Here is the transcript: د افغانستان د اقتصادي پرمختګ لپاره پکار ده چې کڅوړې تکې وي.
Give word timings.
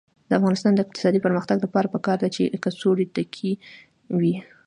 د 0.27 0.31
افغانستان 0.39 0.71
د 0.75 0.79
اقتصادي 0.85 1.19
پرمختګ 1.25 1.57
لپاره 1.65 1.91
پکار 1.95 2.17
ده 2.23 2.29
چې 2.35 2.43
کڅوړې 2.63 3.05
تکې 3.15 3.51
وي. 4.19 4.35